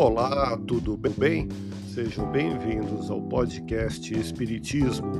Olá, 0.00 0.56
tudo 0.56 0.96
bem? 0.96 1.48
Sejam 1.92 2.30
bem-vindos 2.30 3.10
ao 3.10 3.20
podcast 3.20 4.16
Espiritismo. 4.16 5.10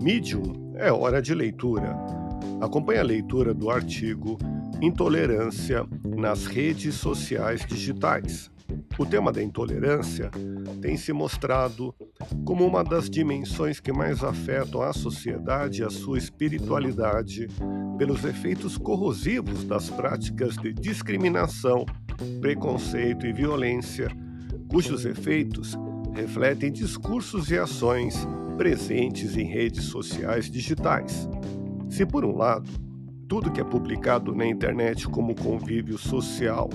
Medium 0.00 0.72
é 0.76 0.92
hora 0.92 1.20
de 1.20 1.34
leitura. 1.34 1.96
Acompanhe 2.60 3.00
a 3.00 3.02
leitura 3.02 3.52
do 3.52 3.68
artigo 3.68 4.38
Intolerância 4.80 5.84
nas 6.04 6.46
redes 6.46 6.94
sociais 6.94 7.66
digitais. 7.66 8.52
O 8.96 9.04
tema 9.04 9.32
da 9.32 9.42
intolerância 9.42 10.30
tem 10.80 10.96
se 10.96 11.12
mostrado 11.12 11.92
como 12.44 12.64
uma 12.64 12.84
das 12.84 13.10
dimensões 13.10 13.80
que 13.80 13.92
mais 13.92 14.22
afetam 14.22 14.80
a 14.80 14.92
sociedade 14.92 15.80
e 15.80 15.84
a 15.84 15.90
sua 15.90 16.18
espiritualidade 16.18 17.48
pelos 17.98 18.24
efeitos 18.24 18.78
corrosivos 18.78 19.64
das 19.64 19.90
práticas 19.90 20.56
de 20.56 20.72
discriminação, 20.72 21.84
preconceito 22.40 23.26
e 23.26 23.32
violência, 23.32 24.08
cujos 24.68 25.04
efeitos 25.04 25.76
refletem 26.14 26.70
discursos 26.70 27.50
e 27.50 27.58
ações 27.58 28.26
presentes 28.56 29.36
em 29.36 29.44
redes 29.44 29.84
sociais 29.84 30.50
digitais. 30.50 31.28
Se, 31.88 32.04
por 32.04 32.24
um 32.24 32.36
lado, 32.36 32.68
tudo 33.26 33.50
que 33.50 33.60
é 33.60 33.64
publicado 33.64 34.34
na 34.34 34.46
internet 34.46 35.08
como 35.08 35.34
convívio 35.34 35.96
social, 35.96 36.68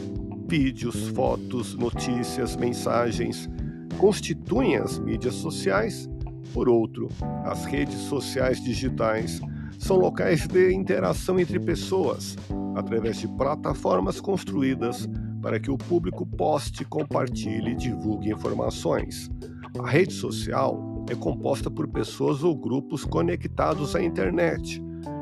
vídeos, 0.47 1.09
fotos, 1.09 1.75
notícias, 1.75 2.55
mensagens, 2.55 3.49
constituem 3.97 4.77
as 4.77 4.97
mídias 4.99 5.35
sociais, 5.35 6.09
por 6.53 6.69
outro, 6.69 7.09
as 7.43 7.65
redes 7.65 7.97
sociais 7.99 8.63
digitais 8.63 9.41
são 9.77 9.97
locais 9.97 10.47
de 10.47 10.73
interação 10.73 11.39
entre 11.39 11.59
pessoas, 11.59 12.37
através 12.75 13.19
de 13.19 13.27
plataformas 13.27 14.21
construídas 14.21 15.07
para 15.45 15.59
que 15.59 15.69
o 15.69 15.77
público 15.77 16.25
poste, 16.25 16.83
compartilhe 16.83 17.73
e 17.73 17.75
divulgue 17.75 18.31
informações. 18.31 19.29
A 19.77 19.87
rede 19.87 20.11
social 20.11 21.05
é 21.07 21.13
composta 21.13 21.69
por 21.69 21.87
pessoas 21.87 22.43
ou 22.43 22.55
grupos 22.55 23.05
conectados 23.05 23.95
à 23.95 24.01
internet, 24.01 24.81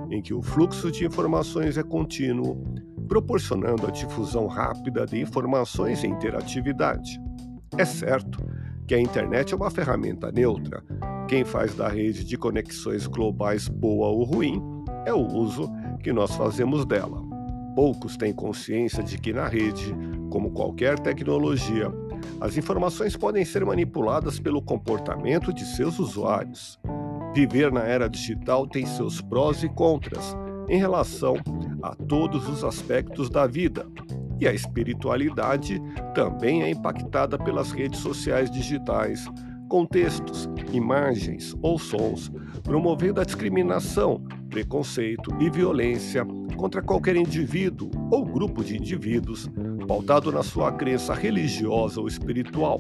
em 0.09 0.21
que 0.21 0.33
o 0.33 0.41
fluxo 0.41 0.89
de 0.89 1.05
informações 1.05 1.77
é 1.77 1.83
contínuo, 1.83 2.63
proporcionando 3.05 3.85
a 3.85 3.91
difusão 3.91 4.47
rápida 4.47 5.05
de 5.05 5.19
informações 5.19 6.05
e 6.05 6.07
interatividade. 6.07 7.19
É 7.77 7.83
certo 7.83 8.39
que 8.87 8.95
a 8.95 9.02
internet 9.02 9.53
é 9.53 9.58
uma 9.58 9.69
ferramenta 9.69 10.31
neutra. 10.31 10.85
Quem 11.27 11.43
faz 11.43 11.75
da 11.75 11.89
rede 11.89 12.23
de 12.23 12.37
conexões 12.37 13.08
globais 13.08 13.67
boa 13.67 14.08
ou 14.08 14.23
ruim 14.23 14.63
é 15.05 15.13
o 15.13 15.27
uso 15.27 15.69
que 16.02 16.13
nós 16.13 16.33
fazemos 16.33 16.85
dela. 16.85 17.33
Poucos 17.75 18.16
têm 18.16 18.33
consciência 18.33 19.03
de 19.03 19.17
que 19.17 19.33
na 19.33 19.47
rede, 19.47 19.95
como 20.29 20.52
qualquer 20.52 20.99
tecnologia, 20.99 21.91
as 22.39 22.57
informações 22.57 23.15
podem 23.15 23.43
ser 23.43 23.65
manipuladas 23.65 24.39
pelo 24.39 24.61
comportamento 24.61 25.52
de 25.52 25.65
seus 25.65 25.97
usuários. 25.99 26.80
Viver 27.33 27.71
na 27.71 27.81
era 27.81 28.07
digital 28.07 28.67
tem 28.67 28.85
seus 28.85 29.21
prós 29.21 29.63
e 29.63 29.69
contras 29.69 30.38
em 30.69 30.77
relação 30.77 31.35
a 31.81 31.95
todos 31.95 32.47
os 32.47 32.63
aspectos 32.63 33.30
da 33.30 33.47
vida, 33.47 33.87
e 34.39 34.47
a 34.47 34.53
espiritualidade 34.53 35.81
também 36.13 36.63
é 36.63 36.69
impactada 36.69 37.37
pelas 37.37 37.71
redes 37.71 37.99
sociais 37.99 38.52
digitais, 38.52 39.25
com 39.67 39.85
textos, 39.85 40.47
imagens 40.71 41.55
ou 41.61 41.80
sons 41.80 42.31
promovendo 42.63 43.19
a 43.19 43.23
discriminação, 43.23 44.23
preconceito 44.53 45.35
e 45.39 45.49
violência 45.49 46.23
contra 46.55 46.79
qualquer 46.79 47.15
indivíduo 47.15 47.89
ou 48.11 48.23
grupo 48.23 48.63
de 48.63 48.77
indivíduos 48.77 49.49
pautado 49.87 50.31
na 50.31 50.43
sua 50.43 50.71
crença 50.71 51.11
religiosa 51.15 51.99
ou 51.99 52.08
espiritual. 52.08 52.80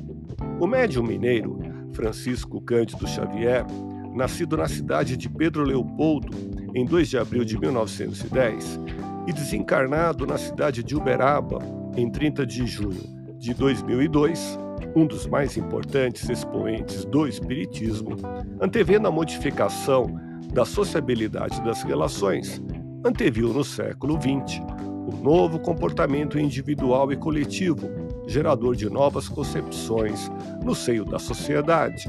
O 0.59 0.67
médium 0.67 1.01
mineiro 1.01 1.57
Francisco 1.91 2.61
Cândido 2.61 3.07
Xavier, 3.07 3.65
nascido 4.13 4.55
na 4.55 4.67
cidade 4.67 5.17
de 5.17 5.27
Pedro 5.27 5.63
Leopoldo 5.63 6.37
em 6.75 6.85
2 6.85 7.09
de 7.09 7.17
abril 7.17 7.43
de 7.43 7.57
1910 7.57 8.79
e 9.25 9.33
desencarnado 9.33 10.27
na 10.27 10.37
cidade 10.37 10.83
de 10.83 10.95
Uberaba 10.95 11.57
em 11.97 12.07
30 12.07 12.45
de 12.45 12.67
junho 12.67 13.01
de 13.39 13.51
2002, 13.55 14.59
um 14.95 15.07
dos 15.07 15.25
mais 15.25 15.57
importantes 15.57 16.29
expoentes 16.29 17.03
do 17.05 17.27
Espiritismo, 17.27 18.15
antevendo 18.61 19.07
a 19.07 19.11
modificação 19.11 20.32
da 20.53 20.63
sociabilidade 20.63 21.59
das 21.63 21.81
relações, 21.81 22.61
anteviu 23.03 23.51
no 23.51 23.63
século 23.63 24.19
XX 24.21 24.61
o 25.07 25.17
novo 25.21 25.59
comportamento 25.59 26.39
individual 26.39 27.11
e 27.11 27.17
coletivo, 27.17 27.89
gerador 28.27 28.75
de 28.75 28.89
novas 28.89 29.27
concepções 29.27 30.31
no 30.63 30.75
seio 30.75 31.03
da 31.03 31.17
sociedade. 31.17 32.07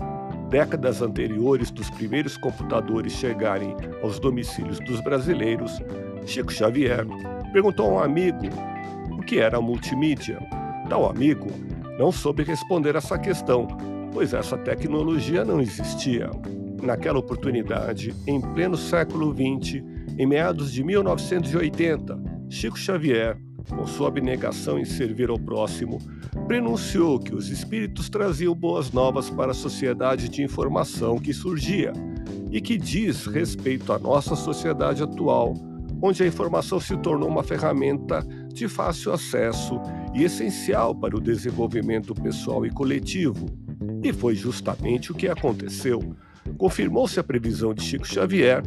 Décadas 0.51 1.01
anteriores 1.01 1.71
dos 1.71 1.91
primeiros 1.91 2.37
computadores 2.37 3.15
chegarem 3.15 3.75
aos 4.03 4.21
domicílios 4.21 4.79
dos 4.81 5.01
brasileiros, 5.01 5.81
Chico 6.27 6.53
Xavier 6.53 7.05
perguntou 7.53 7.87
a 7.87 7.93
um 7.95 7.99
amigo 7.99 8.47
o 9.11 9.23
que 9.23 9.39
era 9.39 9.57
a 9.57 9.63
multimídia. 9.63 10.39
Tal 10.89 11.11
amigo 11.11 11.47
não 11.99 12.13
soube 12.13 12.45
responder 12.45 12.95
essa 12.95 13.19
questão, 13.19 13.67
pois 14.13 14.35
essa 14.35 14.57
tecnologia 14.59 15.45
não 15.45 15.61
existia. 15.61 16.31
Naquela 16.85 17.19
oportunidade, 17.19 18.15
em 18.27 18.39
pleno 18.39 18.77
século 18.77 19.33
XX, 19.33 19.83
em 20.19 20.27
meados 20.27 20.71
de 20.71 20.85
1980, 20.85 22.23
Chico 22.51 22.79
Xavier, 22.79 23.39
com 23.71 23.87
sua 23.87 24.09
abnegação 24.09 24.79
em 24.79 24.85
servir 24.85 25.31
ao 25.31 25.39
próximo, 25.39 25.99
prenunciou 26.47 27.19
que 27.19 27.35
os 27.35 27.49
espíritos 27.49 28.11
traziam 28.11 28.55
boas 28.55 28.93
novas 28.93 29.31
para 29.31 29.53
a 29.53 29.55
sociedade 29.55 30.29
de 30.29 30.43
informação 30.43 31.19
que 31.19 31.33
surgia 31.33 31.91
e 32.53 32.61
que 32.61 32.77
diz 32.77 33.25
respeito 33.25 33.91
à 33.91 33.99
nossa 33.99 34.37
sociedade 34.37 35.03
atual, 35.03 35.55
onde 36.03 36.23
a 36.23 36.27
informação 36.27 36.79
se 36.79 36.95
tornou 36.99 37.31
uma 37.31 37.43
ferramenta 37.43 38.23
de 38.53 38.69
fácil 38.69 39.15
acesso 39.15 39.81
e 40.15 40.23
essencial 40.23 40.95
para 40.95 41.17
o 41.17 41.21
desenvolvimento 41.21 42.15
pessoal 42.15 42.67
e 42.67 42.71
coletivo. 42.71 43.47
E 44.03 44.13
foi 44.13 44.35
justamente 44.35 45.11
o 45.11 45.15
que 45.15 45.29
aconteceu. 45.29 46.15
Confirmou-se 46.65 47.21
a 47.21 47.23
previsão 47.23 47.75
de 47.75 47.83
Chico 47.83 48.09
Xavier 48.09 48.63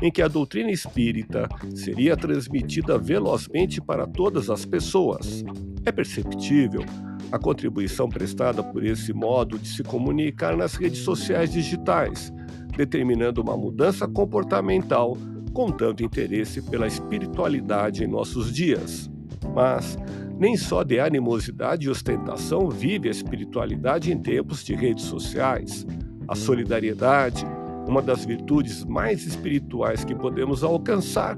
em 0.00 0.10
que 0.10 0.22
a 0.22 0.26
doutrina 0.26 0.70
espírita 0.70 1.46
seria 1.74 2.16
transmitida 2.16 2.96
velozmente 2.96 3.78
para 3.78 4.06
todas 4.06 4.48
as 4.48 4.64
pessoas. 4.64 5.44
É 5.84 5.92
perceptível 5.92 6.82
a 7.30 7.38
contribuição 7.38 8.08
prestada 8.08 8.62
por 8.62 8.82
esse 8.82 9.12
modo 9.12 9.58
de 9.58 9.68
se 9.68 9.82
comunicar 9.82 10.56
nas 10.56 10.76
redes 10.76 11.00
sociais 11.00 11.52
digitais, 11.52 12.32
determinando 12.74 13.42
uma 13.42 13.54
mudança 13.54 14.08
comportamental 14.08 15.14
com 15.52 15.70
tanto 15.70 16.02
interesse 16.02 16.62
pela 16.62 16.86
espiritualidade 16.86 18.02
em 18.02 18.06
nossos 18.06 18.50
dias. 18.50 19.10
Mas 19.54 19.98
nem 20.38 20.56
só 20.56 20.82
de 20.82 20.98
animosidade 20.98 21.84
e 21.84 21.90
ostentação 21.90 22.70
vive 22.70 23.08
a 23.08 23.12
espiritualidade 23.12 24.10
em 24.10 24.18
tempos 24.18 24.64
de 24.64 24.74
redes 24.74 25.04
sociais. 25.04 25.86
A 26.32 26.34
solidariedade, 26.34 27.44
uma 27.86 28.00
das 28.00 28.24
virtudes 28.24 28.86
mais 28.86 29.26
espirituais 29.26 30.02
que 30.02 30.14
podemos 30.14 30.64
alcançar, 30.64 31.36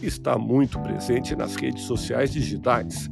está 0.00 0.38
muito 0.38 0.78
presente 0.78 1.34
nas 1.34 1.56
redes 1.56 1.82
sociais 1.82 2.32
digitais. 2.32 3.10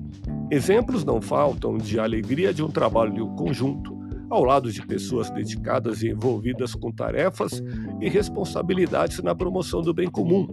Exemplos 0.49 1.05
não 1.05 1.21
faltam 1.21 1.77
de 1.77 1.99
alegria 1.99 2.55
de 2.55 2.63
um 2.63 2.69
trabalho 2.69 3.27
conjunto, 3.31 3.99
ao 4.31 4.45
lado 4.45 4.71
de 4.71 4.87
pessoas 4.87 5.29
dedicadas 5.29 6.05
e 6.05 6.11
envolvidas 6.11 6.73
com 6.77 6.93
tarefas 6.93 7.61
e 8.01 8.09
responsabilidades 8.09 9.21
na 9.21 9.35
promoção 9.35 9.83
do 9.83 9.93
bem 9.93 10.09
comum. 10.09 10.47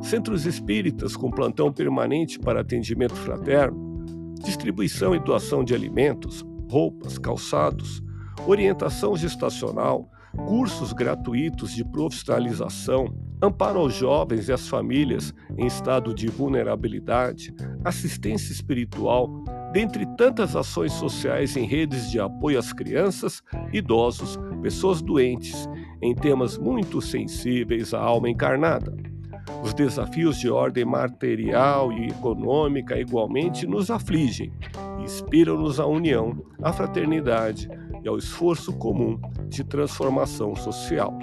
Centros 0.00 0.46
espíritas 0.46 1.16
com 1.16 1.28
plantão 1.28 1.72
permanente 1.72 2.38
para 2.38 2.60
atendimento 2.60 3.16
fraterno, 3.16 4.04
distribuição 4.44 5.12
e 5.12 5.18
doação 5.18 5.64
de 5.64 5.74
alimentos, 5.74 6.46
roupas, 6.70 7.18
calçados, 7.18 8.00
orientação 8.46 9.16
gestacional, 9.16 10.08
cursos 10.36 10.92
gratuitos 10.92 11.74
de 11.74 11.84
profissionalização, 11.84 13.14
amparo 13.42 13.80
aos 13.80 13.94
jovens 13.94 14.48
e 14.48 14.52
às 14.52 14.68
famílias 14.68 15.34
em 15.58 15.66
estado 15.66 16.14
de 16.14 16.28
vulnerabilidade, 16.28 17.54
assistência 17.84 18.52
espiritual, 18.52 19.44
dentre 19.72 20.06
tantas 20.16 20.56
ações 20.56 20.92
sociais 20.92 21.56
em 21.56 21.64
redes 21.64 22.10
de 22.10 22.20
apoio 22.20 22.58
às 22.58 22.72
crianças, 22.72 23.42
idosos, 23.72 24.38
pessoas 24.62 25.00
doentes, 25.00 25.68
em 26.02 26.14
temas 26.14 26.58
muito 26.58 27.00
sensíveis 27.00 27.94
à 27.94 28.00
alma 28.00 28.28
encarnada. 28.28 28.94
Os 29.62 29.74
desafios 29.74 30.38
de 30.38 30.48
ordem 30.48 30.84
material 30.84 31.92
e 31.92 32.08
econômica 32.08 32.98
igualmente 32.98 33.66
nos 33.66 33.90
afligem 33.90 34.52
e 34.98 35.02
inspiram-nos 35.02 35.80
à 35.80 35.86
união, 35.86 36.44
à 36.62 36.72
fraternidade 36.72 37.68
e 38.02 38.08
ao 38.08 38.16
esforço 38.16 38.72
comum 38.72 39.18
de 39.48 39.64
transformação 39.64 40.54
social. 40.54 41.16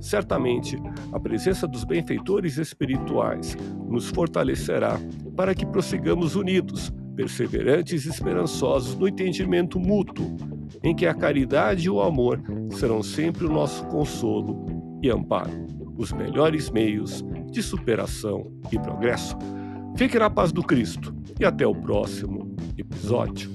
Certamente, 0.00 0.76
a 1.12 1.20
presença 1.20 1.66
dos 1.66 1.84
benfeitores 1.84 2.58
espirituais 2.58 3.56
nos 3.88 4.08
fortalecerá 4.08 4.98
para 5.36 5.54
que 5.54 5.66
prossigamos 5.66 6.34
unidos, 6.34 6.92
perseverantes 7.14 8.04
e 8.04 8.08
esperançosos 8.08 8.96
no 8.96 9.06
entendimento 9.06 9.78
mútuo, 9.78 10.36
em 10.82 10.94
que 10.94 11.06
a 11.06 11.14
caridade 11.14 11.86
e 11.86 11.90
o 11.90 12.00
amor 12.00 12.42
serão 12.70 13.02
sempre 13.02 13.44
o 13.44 13.52
nosso 13.52 13.84
consolo 13.86 14.66
e 15.02 15.10
amparo, 15.10 15.66
os 15.96 16.12
melhores 16.12 16.70
meios 16.70 17.24
de 17.50 17.62
superação 17.62 18.50
e 18.72 18.78
progresso. 18.78 19.36
Fique 19.96 20.18
na 20.18 20.30
paz 20.30 20.52
do 20.52 20.62
Cristo 20.62 21.14
e 21.38 21.44
até 21.44 21.66
o 21.66 21.74
próximo 21.74 22.56
episódio. 22.76 23.50